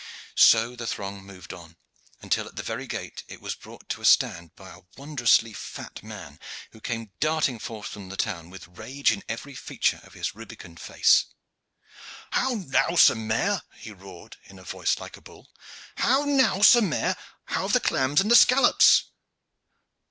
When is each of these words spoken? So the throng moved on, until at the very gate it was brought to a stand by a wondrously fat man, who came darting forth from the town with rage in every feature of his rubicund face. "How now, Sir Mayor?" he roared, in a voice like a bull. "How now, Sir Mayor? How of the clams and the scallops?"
So 0.33 0.75
the 0.75 0.87
throng 0.87 1.23
moved 1.23 1.53
on, 1.53 1.75
until 2.23 2.47
at 2.47 2.55
the 2.55 2.63
very 2.63 2.87
gate 2.87 3.21
it 3.27 3.39
was 3.39 3.53
brought 3.53 3.87
to 3.89 4.01
a 4.01 4.05
stand 4.05 4.55
by 4.55 4.71
a 4.71 4.81
wondrously 4.97 5.53
fat 5.53 6.01
man, 6.01 6.39
who 6.71 6.81
came 6.81 7.11
darting 7.19 7.59
forth 7.59 7.85
from 7.89 8.09
the 8.09 8.17
town 8.17 8.49
with 8.49 8.67
rage 8.67 9.11
in 9.11 9.23
every 9.29 9.53
feature 9.53 10.01
of 10.03 10.15
his 10.15 10.33
rubicund 10.33 10.79
face. 10.79 11.25
"How 12.31 12.55
now, 12.65 12.95
Sir 12.95 13.13
Mayor?" 13.13 13.61
he 13.75 13.91
roared, 13.91 14.37
in 14.45 14.57
a 14.57 14.63
voice 14.63 14.97
like 14.97 15.17
a 15.17 15.21
bull. 15.21 15.51
"How 15.97 16.25
now, 16.25 16.63
Sir 16.63 16.81
Mayor? 16.81 17.15
How 17.45 17.65
of 17.65 17.73
the 17.73 17.79
clams 17.79 18.19
and 18.21 18.31
the 18.31 18.35
scallops?" 18.35 19.03